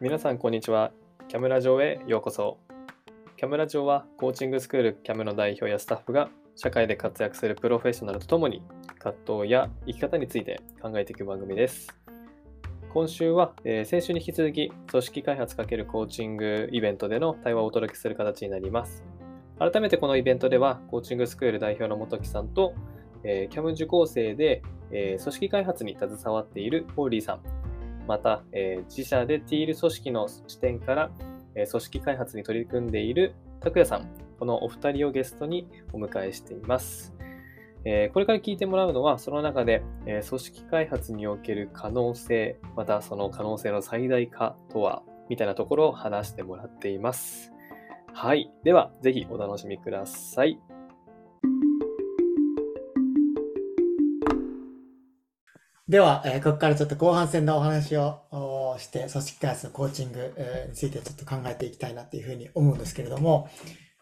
[0.00, 0.92] 皆さんこんにちは。
[1.28, 2.56] キャムラジへようこそ。
[3.36, 8.62] キャムラジはコーチングスクールキャムの代表やスタッフが社会で活躍するプロフェッショナルとともに
[8.98, 11.94] 葛藤や生き方について考えていく番組です。
[12.90, 19.04] 今週は、えー、先週に引き続き組織開発×コーチングイベントでの対話をお届けする形になります。
[19.58, 22.72] 改めてこのイベントではコーチングスクール代表の本木さんと、
[23.24, 27.40] えー、キャム受講生で、えー、組織開発に携わっているホーリーさん、
[28.06, 31.10] また、えー、自社でティール組織の視点から、
[31.54, 34.06] え組織開発に取り組んでいる拓也さん、
[34.38, 37.12] このお二人をゲストにお迎えしています。
[37.84, 47.52] えー、これから聞いてもらうのは、その中で、えー、組織開発における可能性、またその可能性の最大化とは、みたいなところを話してもらっています。
[48.12, 48.50] はい。
[48.64, 50.58] では、ぜひお楽しみください。
[55.90, 63.50] では、えー、ここからちょっと後半戦のお話をして、組織開発のコーチング、えー、についてちょっと考えていきたいなっていうふうに思うんですけれども、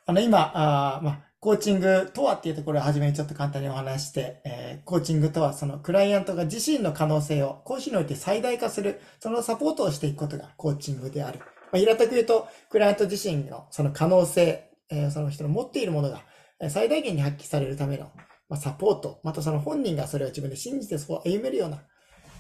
[0.05, 11.39] あの、今、あま、コーチングとはっていうところを初めにちょっと簡単にお話して、えー、コーチングとはそのクライアントが自身の可能性を講師において最大化する、そのサポートをしていくことがコーチングである。
[11.73, 16.21] まあ、平たく言うと、クライアント自身のその可能性、えー、その人の持っているものが
[16.69, 18.11] 最大限に発揮されるための
[18.49, 21.83] まあ、サポート、またその本人がそれを自分で信じてそう歩めるような、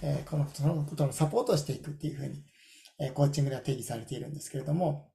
[0.03, 2.42] えー、この、そのことのサポートをしていくっていうふうに、
[2.98, 5.11] えー、コーチングでは定義されているんですけれども、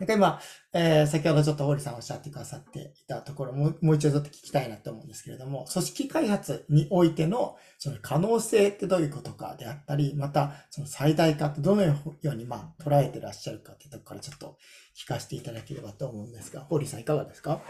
[0.00, 0.40] なんか今、
[0.72, 14.58] えー、先ほどちょっと堀さんおっしゃってくださっていたところも、もう一度ちょっと聞きたいなと思うんですけれども、組織開発においてのその可能性ってどういうことかであったり、またその最大化ってどのようにまあ捉えてらっしゃるかっていうところからちょっと
[14.96, 17.60] 聞かせていただければと思うんですが、堀さんいかがですか？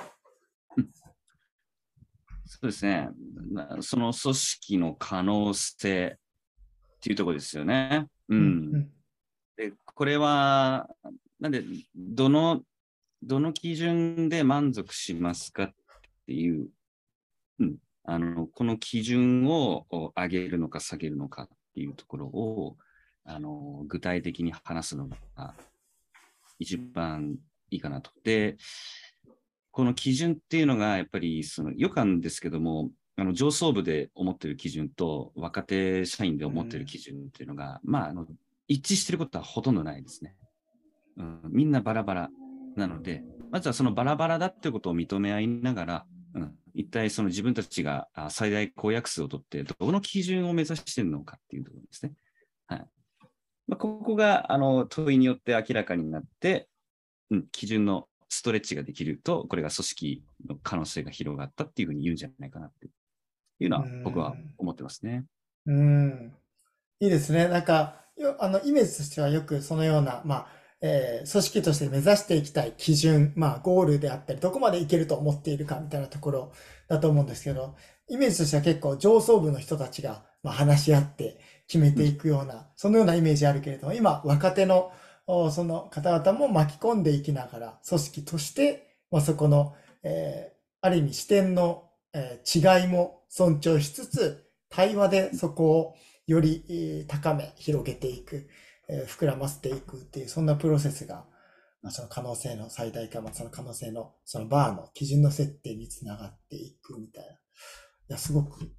[2.47, 3.09] そうですね。
[3.81, 8.07] その組織の可能性っていうところですよね。
[8.29, 8.39] うん。
[8.39, 8.43] う
[8.79, 8.91] ん、
[9.57, 10.89] でこれは、
[11.41, 11.63] なんで、
[11.95, 12.63] どの、
[13.23, 15.75] どの基準で満足しますかっ
[16.27, 16.69] ていう、
[17.61, 22.77] うん、あのこの基準を上げるのか下げるのかっていうところを
[23.25, 25.55] あの具体的に話すのが
[26.59, 27.37] 一番
[27.71, 28.11] いいかなと。
[28.23, 28.57] で、
[29.75, 38.25] この基準っていうのが、やっぱり、その、予感ですけども、あの上層部で思ってる基準と若手社員で思ってる基準っていうのが、うん、まあ、あの、
[38.69, 40.37] 一致してることはほとんどないですね。
[41.17, 42.31] うん、みんなバラバラ
[42.77, 52.13] なので、まずはそのバラバラだってことを認め合いながら、うん、一体その自分たちが最大公約数を取って、どの基準を目指しているのかっていうところですね。
[52.69, 52.87] はい。
[53.67, 56.69] まあ、ここがあの問いによって明らかになって、
[57.31, 62.89] うん、基準のストレッチができると、これが組織の可能性が広がったっていうふうに言うんじゃないかなって
[63.61, 65.25] いうのは僕は思ってますね。
[65.67, 66.33] うん。
[66.99, 67.49] いいですね。
[67.49, 68.07] なんか、
[68.41, 70.47] あの、イメージとしてはよくそのような、まあ、
[70.81, 76.53] えー、組織として目指していきたい基準、まあ、ゴールであったり、どこまでいけると思っているかみたいなところ
[76.89, 77.77] だと思うんですけど、
[78.09, 84.93] イメージとしては結構上層部の人たちが、まあ、話し合って決めていくような、うん、そのようなイメージあるけれども、今、若手の
[85.27, 95.95] その方々も巻き込んでいきながら、組織として、まあ、そこの、えー、ある意味視点の、えー、違いも尊重しつつ、対話でそこを
[96.27, 98.49] より、えー、高め、広げていく、
[98.89, 101.25] えー、膨らませていくっていう、そんなプロセスが、
[101.83, 107.31] まあ、その可能性の最大化、まあ、その可能性の、そのバーの基準の設定につながっていくみたいな。
[107.31, 107.37] い
[108.09, 108.71] や、すごく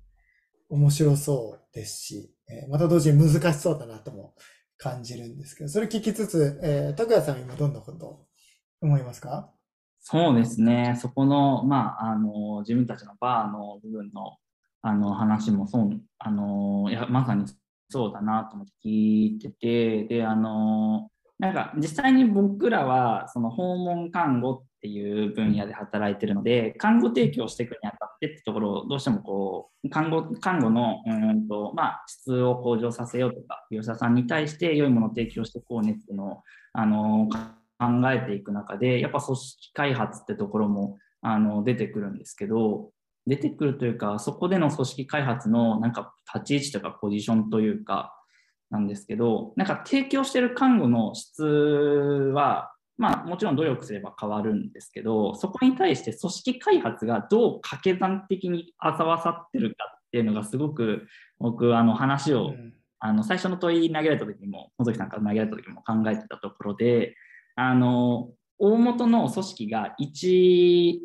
[0.70, 4.36] 面白そうですし、え、また同時に難しそうだなとも
[4.78, 8.26] 感じるんですけど、それ聞きつつ、えー、拓也さんは今どんなこと
[8.82, 9.50] 思いますか？
[10.00, 14.38] そうですね、そこの、まあ、あの自分たちのバーの部分の
[14.82, 17.46] あの話もそう、あのいやまさに
[17.90, 21.10] そうだなと思って聞いてて、で、あの
[21.40, 37.30] なんか実際に僕らはその訪問看護っていう分野で働いてるので看護提供していくにあたってってところをどうしてもこう看護看護のうんと、まあ、質を向上させようとか利用者さんに対して良いものを提供していこうねっていうのをあの
[37.80, 42.90] 考えていく中でやっぱ組織開発ってところもあの出てくるんですけど
[43.28, 48.16] 出てくるというかそこでの組織開発のなんか立ち位置とかポジションというか
[48.72, 61.08] なんですけど、なんか提供してる看護の質は、まあもちろん努力すれば変わるんですけど、そこに対して組織開発がどう掛け算的にあざわさってるかっていうのがすごく
[61.40, 67.16] 僕、あの話を、うん、あの最初の問い投げられた時も、本崎さんから投げられた時も考えてたところで、
[67.56, 71.00] あの、大元の組織が1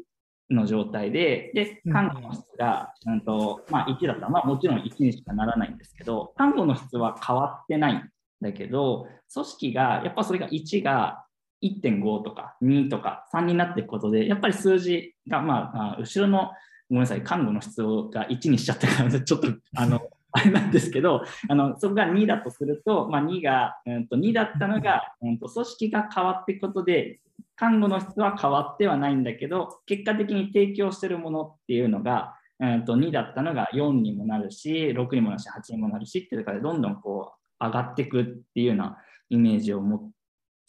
[0.50, 4.22] の状態で、で、看護の質が、うんとまあ、1だった。
[4.22, 8.02] ら、まあ、もちろん1にしかならないんですけど、看護の質は変わってないん
[8.40, 11.24] だけど、組織が、やっぱそれが1が
[11.62, 16.50] 1.5とか2とか3になっていくことで、やっぱり数字が、まあ、後ろの、
[16.88, 20.00] ごめんなさい、看護の質が1にしちゃったから、 ちょっと、あの、
[20.32, 27.20] あれなんですけど、あのそこが2だとすると、まあ、2が、うんと、2だったのが、うんと、組織が変わっていくことで、
[27.56, 38.98] 看護の質は変わってはないんだけど、結果的に提供してるものっていうのが、うんと、2だったのが4にもなるし、6にもなるし、8にもなるしっていうかで、どんどんこう上がっていくっていうような
[39.28, 40.10] イメージを持っ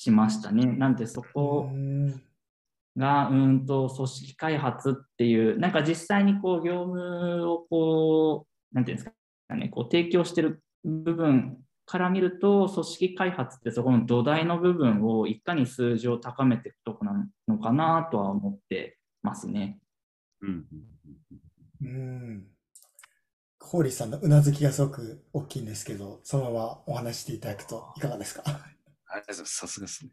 [0.02, 0.66] ちましたね。
[0.66, 1.70] なんでそこ
[2.98, 9.14] がうんと組織開発っていう、なんか実際にこう業務をこう、なんていうんです
[9.48, 19.80] かね、こう提供してる部分から見ると、組織開発ってそこの土台の部分をいかに数字を高めていくとこなのかなとは思ってますね。
[20.42, 20.66] うん。
[21.82, 22.48] うん。
[23.60, 28.44] ホーリーさんのうなずきがすごく大きいんですけど、そのままお話していただくといかがですか？
[29.46, 30.12] さすがですね。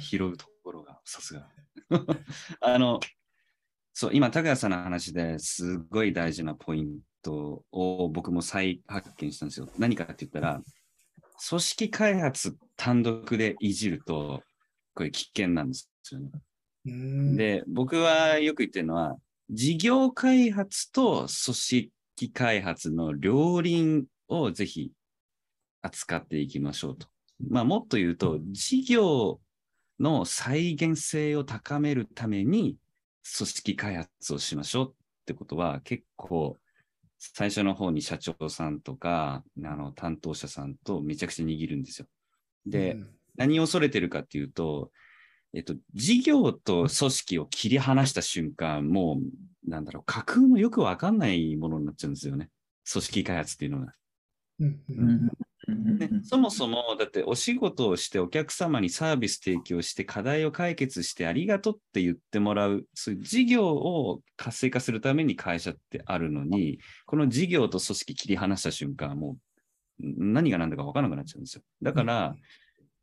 [0.00, 1.48] 拾うところがさすが。
[2.60, 3.00] あの、
[3.92, 9.68] そう、今、高谷さんの話ですごい大事なポイントを僕も再発見したんですよ。
[9.78, 10.62] 何かって言ったら、
[11.48, 14.42] 組織開発単独でいじると、
[14.94, 16.30] これ危険なんですよね。
[17.36, 19.16] で、僕はよく言ってるのは、
[19.50, 21.92] 事業開発と組織
[22.32, 24.92] 開発の両輪をぜひ
[25.82, 27.08] 扱っていきましょうと。
[27.46, 29.40] まあ、もっと言うと、事業
[30.00, 32.76] の再現性を高めるために
[33.36, 34.94] 組織開発をしましょうっ
[35.26, 36.56] てことは結構
[37.18, 42.06] 最初の方に社長さんとか、あの、担当者さんとめちゃくちゃ握るんですよ。
[42.64, 44.92] で、うん、何を恐れてるかっていうと、
[45.52, 49.20] えっと、事業と組織を切り離した瞬間、も
[49.66, 52.50] う、なんだろう、架空のよくわかんないものになっちゃうんですよね。
[52.90, 53.94] 組織開発っていうのが。
[54.60, 55.30] うんうん
[55.68, 69.36] ね、そもそもだってお仕事をしてお客様にサービス提供して課題を解決してありがとうって言ってもらうそういう事業を活性化するために会社ってあるのにこの事業と組織切り離した瞬間もう
[70.00, 71.62] 何が何だか分からなくなっちゃうんですよ。
[71.82, 72.34] だから、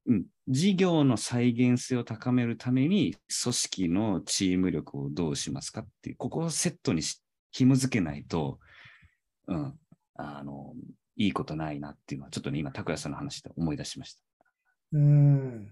[0.08, 7.02] うん、事業の再現性を高めるために組織のチーム力をどうしますかっていうここをセットに
[7.52, 8.60] 紐付けないと、
[9.48, 9.74] うん、
[10.16, 10.74] あの
[11.16, 14.22] いいことないなっていうのは、ちょっとね、今、拓也さんの話で思い出しました。
[14.94, 15.72] うん。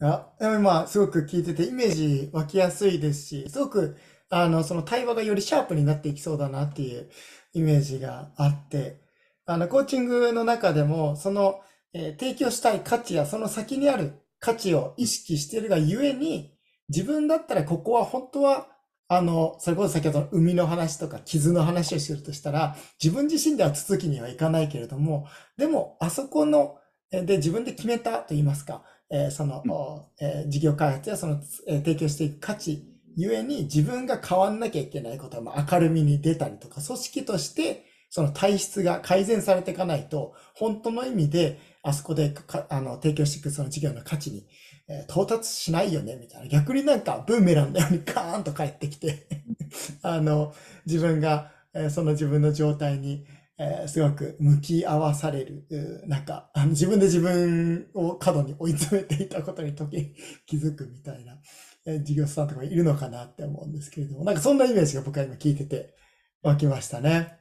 [0.00, 3.96] あ、でもまあ、すごく聞いてて、イメージ湧きやすいですし、すごく、
[4.28, 7.08] あの、その対話がよりシャープになっていきそうだなっていう
[7.52, 9.00] イメージがあって、
[9.46, 11.60] あの、コーチングの中でも、その、
[11.92, 16.52] えー、提供したい価値やその先にある価値を意識しているがゆえに、
[16.88, 18.68] 自分だったらここは本当は
[19.08, 25.26] あの、それこそ先ほどの海の話とか傷の話をするとしたら、自分自身では続きにはいかないけれども、
[25.56, 26.78] でも、あそこの、
[27.10, 32.84] で、自分で決めたと言いますか、えー、その、うん、えー、事業開発やその、えー、提供していく価値
[33.16, 42.34] ゆえに自分が変わんなきゃいけないことは、まあ、明るみに出たりとか、組織としてその体質が改善されていかないと、本当の意味で、あそこで
[42.68, 44.46] あの提供していくその事業の価値に
[44.88, 46.48] えー、到達しないよね、みたいな。
[46.48, 49.26] 逆になんかブーメランのように カーンと返ってきて
[50.02, 50.54] あの、
[50.86, 53.26] 自分が、えー、その自分の状態に、
[53.58, 55.66] えー、すごく向き合わされる、
[56.06, 60.14] なんか、あの自分で自分を過度に追い詰めていたことに時
[60.46, 61.40] 気づくみたいな、
[61.86, 65.94] えー、事業者さんとかいるのかなって思うんですけれども、なんかそんなイメージが僕は今聞いてて
[66.42, 67.40] 湧きましたね。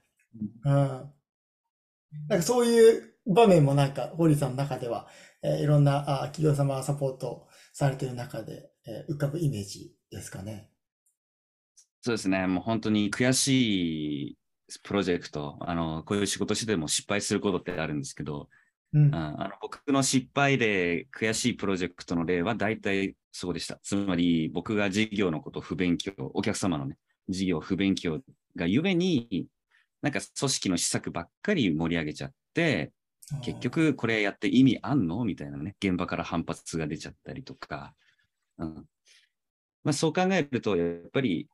[0.64, 1.12] うん。
[2.30, 5.08] なんかそういう場面もなんか、堀さんの中では、
[5.46, 10.72] えー、いろんなあ企業様がサポートされている中で、えー、浮かぶイメージですかね。
[12.02, 12.48] そうですね。
[12.48, 14.38] もう本当に悔しい
[14.84, 18.50] プロジェクト、あの、こういう仕事してでも失敗することってあるんですけど、
[18.94, 23.80] うん、あの僕の失敗例、悔しいプロジェクトの例は大体そうでした。
[23.84, 26.98] つまり僕が事業のことを不勉強、お客様のね、
[27.30, 28.22] 事業不勉強
[28.56, 29.48] がゆえに、
[30.02, 32.92] なんか組織の施策ばっかり盛り上げちゃって、
[33.41, 35.25] 結局これやって意味あんの？
[35.25, 37.94] みたいなね、現場から反発が出ちゃったりとか、
[38.58, 38.86] うん
[39.84, 41.48] まあ、そう考えると、やっぱり、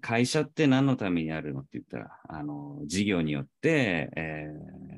[0.00, 4.50] 会社って何のためにあるのって言ったら、あの、事業によって、え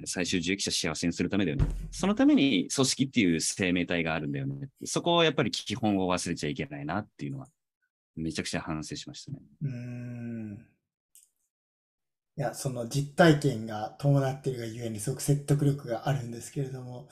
[0.02, 1.66] ー、最終受益者幸せにするためだよね。
[1.90, 4.68] そのために組織っていう生命体があるんだよね。
[4.84, 7.48] そこをやっぱり基本を忘れちゃいけないなっていうのは、
[8.16, 9.38] めちゃくちゃ反省しましたね。
[9.62, 10.66] うん
[12.38, 17.08] いや、その実体験が伴っているがゆえにすごく説得力があるんですけれども、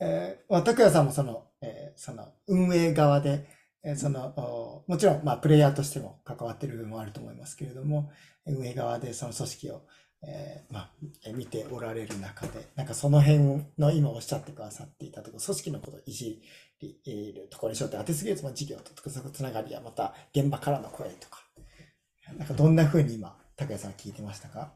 [0.00, 3.48] えー、拓也さんもその、えー、その運営側で、
[3.96, 8.10] その、もちろん、まあ、プレイヤーとしても関わっている部分もあると思いますけれども、
[8.44, 9.82] 運営側でその組織を、
[10.26, 10.92] えー、まあ、
[11.32, 16.42] 見ておられる中で、なんかその辺の今おっしゃってくださっていたところ、組織のことをいじ
[16.82, 18.92] るところにしようって当てすぎると、事業と
[19.30, 21.40] つながりや、また現場からの声とか、
[22.36, 24.72] なんかどんなふうに今、拓也さん聞いてましたか？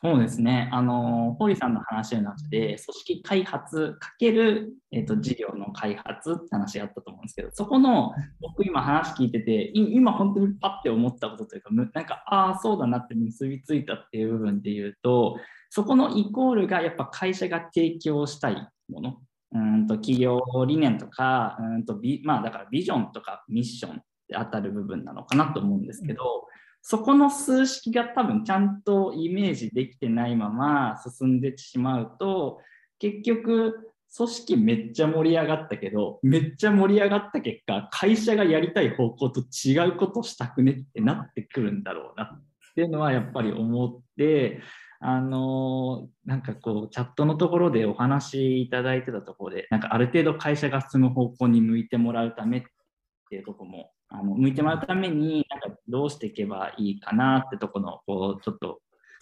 [0.00, 0.68] そうですね。
[0.72, 15.36] あの、堀さんの話の中で、組織開発かける、えっ、と、事業の開発って話があったと思うんですけど、そこの、僕今話聞いてて、今本当にパッて思ったことというか、なんか、ああ、そうだなって結びついたっていう部分で言うと、
[15.70, 19.18] そこのイコールがやっぱ会社が提供したいもの。
[19.50, 23.96] うんと企業理念とか、うんとビまあだからビジョンとかミッション
[24.28, 26.46] で当たる部分なのかなと思うんですけど、
[26.82, 32.60] そこの数式が多分ちゃんとイメージできてないまま進んでしまうと
[32.98, 42.24] 結局組織めっちゃ盛り上がったけどめっちゃ盛り上がった結果会社がやりたい方向と違うことしたくねってなってくるんだろうな。
[42.24, 44.60] っていうのはやっぱり思って
[45.00, 52.62] あのなんかこうチャットのところでお話いただいてたところでなんかある程度会社が進む方向に向いてもらうためっ
[53.30, 58.80] ていうとこもあの向いてもらうためになんかどうしていけばいいかなってとこのこうちょっと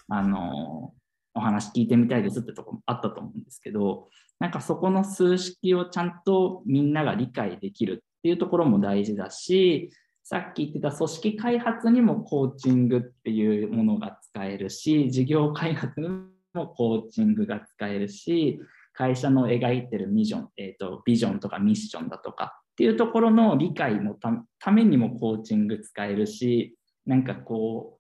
[0.09, 0.93] あの
[1.35, 9.91] お話聞いてみたいですってとこもあったと思うんですけどなんかそこの数式をちゃんとみんなが理解できるっていうところも大事だし
[10.23, 16.09] さっき言ってた組織開発にもコーチングっていうものが使えるし事業開発に
[16.55, 18.61] もコーチングが使えるし
[18.93, 24.15] 会社の描いてるビジョン、えーと、ビジョンとかミッションだとかっていうところの理解の
[24.59, 27.99] ためにもコーチング使えるし、なんかこ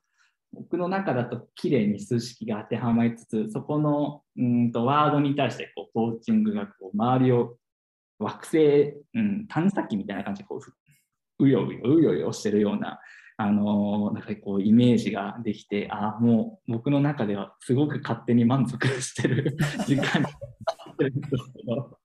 [0.52, 7.56] う、僕の中だと綺麗に数式が当てはまりつつ、そこのうんとワードに対してこうコーチングがこう周りを
[8.18, 10.61] 惑星、うん、探査機みたいな感じでこ
[11.38, 13.00] ううようようようよしてるような、
[13.38, 19.56] あの、なんかこうイメージができて、ああ、もう僕の中ではすごく勝手に満足してる
[19.87, 21.99] 時間になってるんですけど。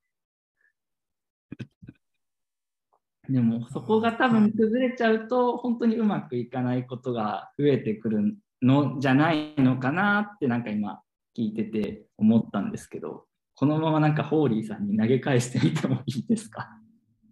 [3.31, 11.01] でもそこが多分崩れちゃうと本当にうまくいかないことが増えてくるのじゃないのかなってなんか今
[11.37, 16.67] 聞いてて思ったんですけどこのままなんかホーリーさんに投げ返してみてもいいですか？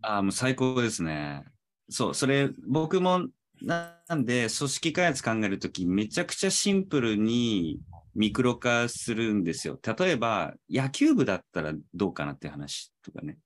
[0.02, 1.44] あもう最高ですね。
[1.90, 3.28] そう、それ僕も
[3.62, 7.80] なんで組織開発考えるときめちゃくちゃシンプルに
[8.16, 9.78] ミクロ化するんですよ。
[9.98, 13.38] 例えば野球部だったらどうかなって話とかね。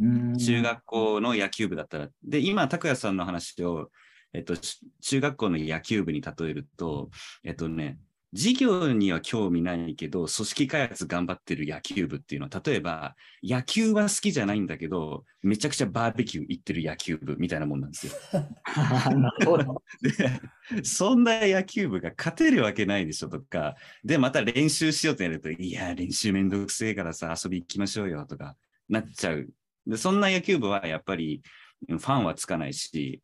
[0.00, 2.08] 中学校の野球部だったら。
[2.22, 3.90] で、今、拓也さんの話を、
[4.32, 7.10] えっと、中学校の野球部に例えると、
[7.44, 7.98] えっとね、
[8.34, 18.12] 授業には興味ないけど、組織開発頑張ってる野球部っていうのは、例えば、野球は好きじゃないんだけど、めちゃくちゃバーベキュー行ってる野球部みたいなもんなんですよ。
[20.02, 28.56] で、そんな野球部が勝てるわけないでしょとか、で、また練習しようとやると、いや、練習めんどくせえからさ、遊び行きましょうよとか
[28.88, 29.48] なっちゃう
[29.86, 31.42] で、そんな野球部はやっぱり
[31.88, 33.20] ファンはつかないし、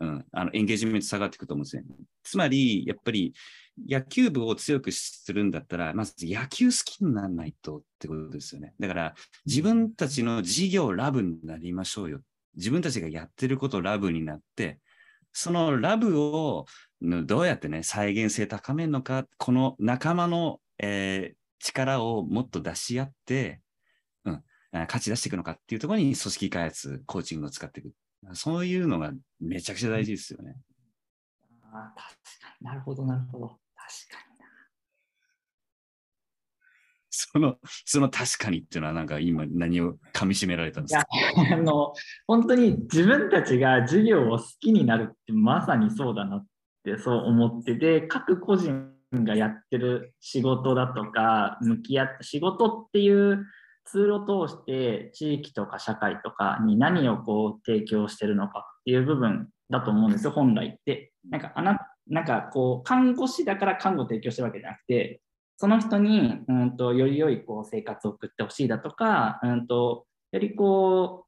[0.00, 1.84] うん、あのエンゲージメント下がっていくと思うんですね。
[2.22, 3.32] つまり、やっぱり
[3.88, 8.74] 野球部を強くするんだったら、まず野球好きにならないとってことですよね。
[8.78, 9.14] だから、
[9.46, 12.20] 自分たちの事業ラブになりましょうよ。
[12.56, 14.78] 自分たちがやってることラブになって、
[15.32, 16.66] そのラブを
[17.00, 23.60] どうやってね、再現性高めるのか、この仲間の、えー、力をもっと出し合って、
[24.88, 27.92] 価値出していくのかっていうところに組織開発、コーチングを使っていく。
[28.32, 30.56] そういうのがめちゃくちゃ大事ですよね。
[31.72, 32.08] あ確
[32.40, 33.48] かになるほど、なるほど。
[33.48, 33.60] 確か
[34.32, 34.46] にな。
[37.10, 41.06] その、その確かにっていうのはなんか今何を噛みしめられたんですか？
[41.52, 41.92] あの、
[42.26, 46.46] 本当に自分たちが授業を好きになるってまさにそうだなっ
[46.82, 53.46] てそう思ってて、各個人がやってる仕事だとか、向き合った仕事っていう
[53.84, 61.12] ツールを通して地域とか社会とかに何をこう提供してるのかっていう部分だと思うんですよ、本来って。
[61.30, 65.20] なんかあななんかこう看護師だから看護を提供してるわけじゃなくて、
[65.56, 71.26] その人に、うんと、より良いこう生活を送ってほしいだとか、うんと、よりこ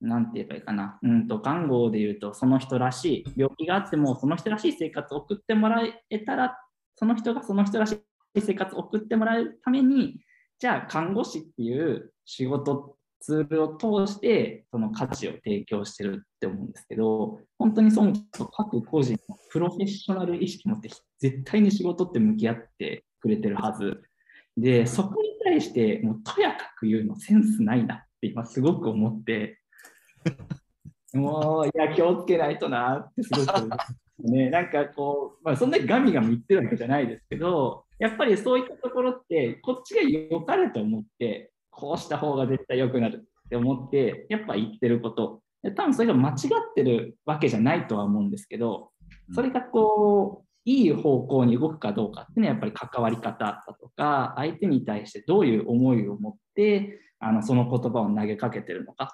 [0.00, 6.58] う、なんて言えばいいかな、うんと、看護で言うと、その人らしい、病気があっても、その人らしい生活を送ってもらえたら、
[6.96, 7.92] その人がその人らし
[8.34, 10.20] い生活を送ってもらえるために、
[10.62, 13.76] じゃあ看護師っていう仕事ツールを
[14.06, 18.12] 通してその価値を提供してるって思うんですけど本当にその
[18.56, 20.88] 各個人のプロフェッショナル意識持って
[21.18, 24.02] 絶対に仕事って向き合ってくれてるはず
[24.56, 29.58] でそこに対してもうとやかく言うのセンスないなって今すごく思って。
[31.12, 33.68] もう、いや、気をつけないとなってすごく、
[34.20, 45.40] ね、なんかこう、まあ、そんなにガミガミ言ってるわけじゃないですけど、やっぱりそういったところって、こっちが良かれと思って、こうした方が絶対良くなるって思って、やっぱ言ってること、
[45.76, 46.36] 多分それが間違っ
[46.74, 48.90] てるわけじゃないとは思うんですけど、
[49.32, 59.08] それがこう、いい方向に動くかどうかっていうのはやっぱり関わり方だとか、相手に対してどういう思いを持って、あのその言葉を投げかけてるのかっ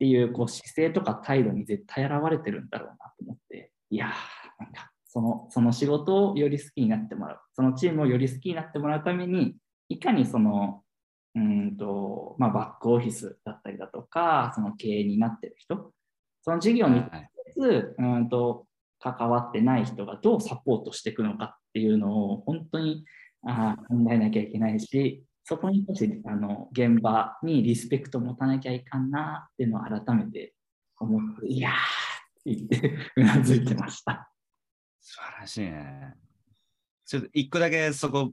[0.00, 9.56] ていうこう姿勢とか態度に絶対現れてるんだろうなと思って、いやー、なんかそのその仕事をより好きになってもらう、そのチームをより好きになってもらうために、
[9.88, 10.82] いかにその、
[11.34, 15.92] うんとまあ、バックオフィスだったりだとか、その経営になってる人、
[16.42, 17.02] その事業に
[17.56, 18.66] うんと
[19.00, 23.04] 関わってない人がどうサポートしていくのかっていうのを本当に
[23.46, 30.52] あ考えなきゃいけないし、そこに対してあの現場にリスペクトを持たなきゃいかんなっていうのを改めて
[30.98, 31.74] 思って、いやーっ
[32.44, 34.30] て言ってうなずいてました。
[35.00, 36.14] 素晴らしいね。
[37.06, 38.32] ちょっと一個だけそこ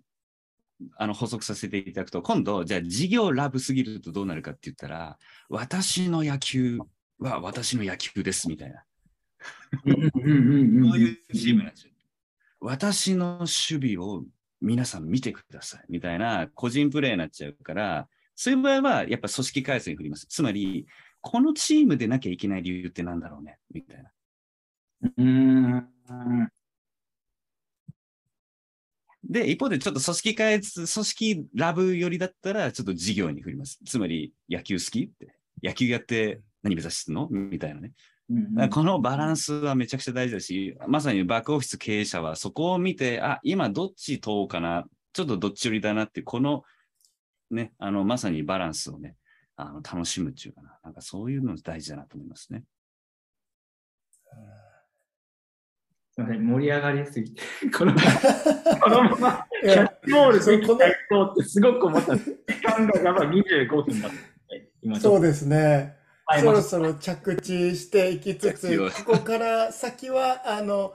[0.97, 5.17] あの補足させていただくと、今度、じゃあ事業ラブすぎるとどうなるかって言ったら、
[5.49, 6.79] 私の野球
[7.19, 8.83] は私の野球ですみたいな。
[9.85, 11.93] そういうチームなんですよ。
[12.59, 14.23] 私の守備を
[14.59, 20.25] 皆さん見てくださいみたいな個人プレーになっちゃうから、そういう場合はやっぱ組織開発に振ります。
[20.27, 20.87] つまり、
[21.21, 24.11] このチームでなきゃいけない理由ってなんだろうねみたいな。
[25.17, 25.94] うん
[29.27, 33.79] で、一方でちょっと組織開発、組織ラブ寄りだったら、ちょっと事業に振ります。
[33.85, 37.27] つまり、野球好きって、野球やって何目指すの？
[37.29, 37.93] みたいなね。
[38.29, 46.63] うんこのバランスはめちゃくちゃ大事だし、まさにバックオフィス経営者はそこを見て、あ、今どっち通うかな、ちょっとどっち寄りだなって、この
[47.51, 49.15] ね、あの、まさにバランスをね、
[49.55, 52.63] あの楽しむっていうかな、なんかそういうの大事だなと思いますね。
[56.17, 57.41] すみません、盛り上がりすぎて、
[57.77, 62.15] このまま、このままキャッチボールできた人ってすごく思った。
[62.15, 64.11] 時間がやばい25分だっ
[64.93, 64.99] た。
[65.01, 65.93] そうですね。
[66.39, 70.93] そろそろ着地していきつつ、ここから先は、あの、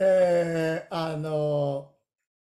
[0.00, 1.92] えー、あの、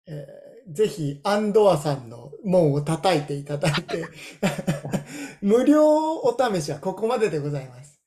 [0.06, 4.04] えー、ぜひ、アンドアさんの門を叩いていただいて、
[5.40, 5.82] 無料
[6.18, 7.98] お試しはここまででございます。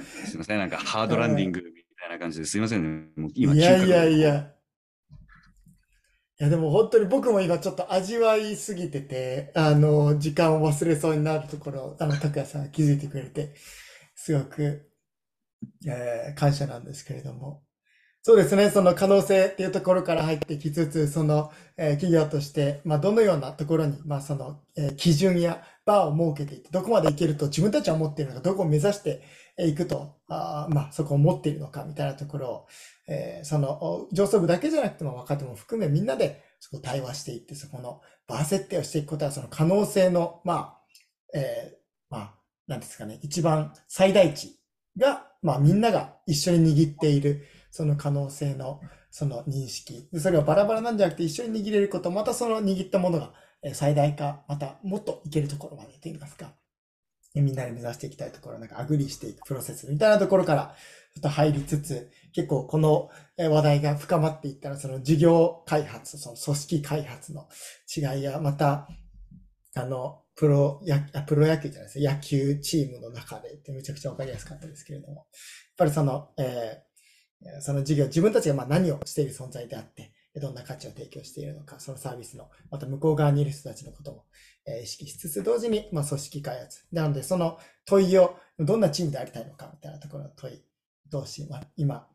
[0.00, 3.08] すみません、なんかハードランディングみたいな感じですみませんね。
[3.16, 4.52] もう今いやいやいや。
[6.38, 13.54] いや、でも本当に僕も今ちょっと味わいすぎてて、あの、時間を忘れそうになるところ、あの、拓也さんが気づいてくれて、
[14.14, 14.90] すごく、
[15.86, 17.65] えー、感謝なんですけれども。
[18.26, 29.22] そうですね、その可能性っていうところから入ってきつつ、その、えー、企業として、まあ、どのようなところに、まあ、その、えー、基準やバーを設けていって、どこまでいけると自分たちは思っているのか、どこを目指して
[29.60, 32.66] いくと、あまあ、そこを持っているのか、みたいなところを、
[33.06, 40.80] えー、その上層部だけじゃなくても若手も含めみんなでそこ対話していって、そこのバー設定をしていくことはその可能性の、ま
[41.32, 41.78] あ、え、
[42.10, 42.34] まあ、
[42.66, 44.58] なんですかね、一番最大値
[44.98, 50.08] が、まあみんなが一緒に握っている、その可能性の、その認識。
[50.18, 53.32] それがバラバラなんじゃなくて一緒に握れること、またその握ったものが
[53.74, 56.54] 最大化、またもっといけるところまでと言いますか。
[57.34, 60.74] みんなで目指していきたいところ、なんかアグリしていくプロセスみたいなところから、
[61.14, 67.46] ちょっと入りつつ、結構この話題が深まっていったら、その事業開発、その組織開発の
[67.94, 68.88] 違いや、また、
[69.74, 75.24] あの、プロ野、プロ野球じゃないです野球チームの中でってめちゃくちゃわかりやすかったですけれども、やっ
[75.76, 76.95] ぱりその、えー、
[77.60, 84.24] その事業、自分たちがま何をしている存在であって、どんな価値を提供しているのか、そのサービスの、また向こう側にいる人たちのことも、
[84.66, 86.84] え意識しつつ、同時に、ま、組織開発。
[86.92, 90.62] なので、その問いを、どんなチームでありたいのか、みたいなところの問い
[91.10, 92.06] 同士、まあ、今、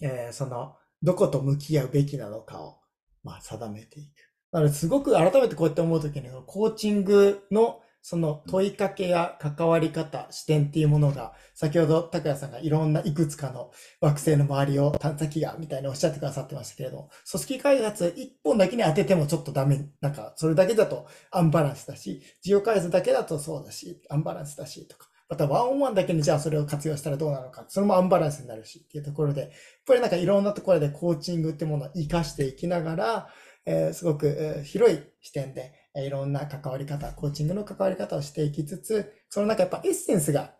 [0.00, 2.78] え、その、どこと向き合うべきなのかを、
[3.24, 4.10] まあ、定めていく。
[4.52, 29.50] なので、すごく改めてこうやって思うときに、コーチングのその問いかけや関わり方、視点っていうものが、先ほど高谷さんがいろんないくつかの惑星の周りを探査機がみたいにおっしゃってくださってましたけれども、組織開発一本だけに当ててもちょっとダメ、なんかそれだけだとアンバランスだし、事業開発だけだとそうだし、アンバランスだしとか、またワンオンワンだけにじゃあそれを活用したらどうなのか、それもアンバランスになるしっていうところで、やっ
[29.84, 33.28] ぱりなんかいろんなところでコーチングってものを活かしていきながら、
[33.64, 40.54] えー、すごく、広い視点で、いろんな関わり方、コーチングの関わり方をしていきつつ、その中やっぱエッセンスが、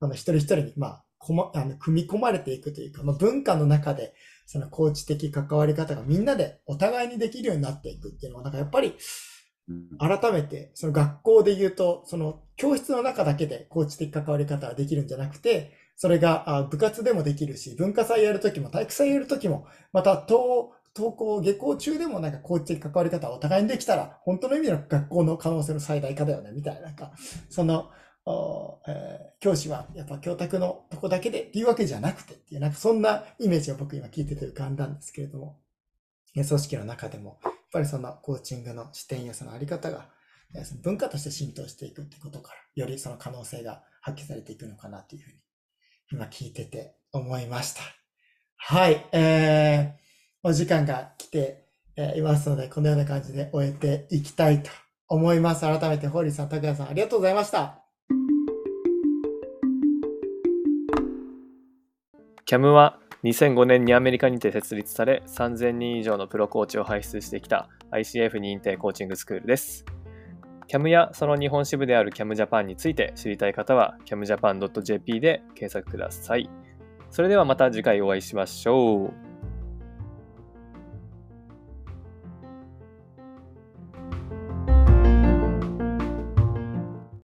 [0.00, 4.14] その一人一人に、まあ、こま、あの、組み込まれていくというか、まあ、文化の中で、
[4.46, 8.94] そのコーチ的関わり方がみんなでお互いにできるようになっていくっていうのは、なんかやっぱり、
[9.98, 27.12] 改めて、その学校で言うと、その教室の中だけでコーチ的関わり方ができるんじゃなくて、それが部活でもできるし、文化祭やるときも体育祭やるときも、また登登校、下校中でもなんかコーチ的関わり方をお互いにできたら、本当の意味の学校の可能性の最大化だよね、みたいな、なんか、
[27.48, 27.90] その、
[28.86, 35.60] えー、教師はやっぱ教託のとこだけでっていうわけじゃなくてっていう、なんかそんなイメージを僕今聞いてて浮かんだんですけれども、
[36.34, 40.08] 組織の中でも、やっぱりそのコーチングの視点やそのあり方が、
[40.64, 45.36] その文化として浸透していくってことから、よりその可能性が発揮されていくのかなというふうに、
[46.12, 47.82] 今聞いてて思いました。
[48.56, 49.99] はい、えー、
[50.42, 51.64] お時間が来て
[52.16, 54.70] いますので、このような感じで終えていきたいと
[55.06, 55.60] 思います。
[55.60, 57.84] 改めて、ホーリーさん、拓也さん、ありがとうございました。
[62.46, 69.84] CAM は2005年にアメリカにて設立され3000人以上のプロコーチを輩出してきた ICF 認定コーチングスクールです。
[70.68, 76.48] CAM やその日本支部である CAM Japan について知りたい方は camjapan.jp で検索ください。
[77.10, 79.29] それではまた次回お会いしましょう。